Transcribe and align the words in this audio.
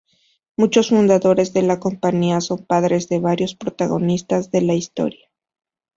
Muchos 0.57 0.89
fundadores 0.89 1.53
de 1.53 1.61
la 1.61 1.79
compañía 1.79 2.41
son 2.41 2.65
padres 2.65 3.07
de 3.07 3.19
varios 3.19 3.53
protagonistas 3.53 4.49
de 4.49 4.61
la 4.61 4.73
historia. 4.73 5.29